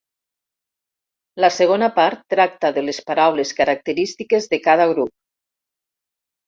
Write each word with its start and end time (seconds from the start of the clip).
La 1.45 1.51
segona 1.57 1.89
part 1.99 2.25
tracta 2.35 2.73
de 2.79 2.85
les 2.89 3.03
paraules 3.11 3.55
característiques 3.61 4.53
de 4.55 4.65
cada 4.71 4.93
grup. 4.95 5.17